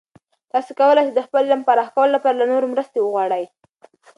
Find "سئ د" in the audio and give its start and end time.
1.07-1.19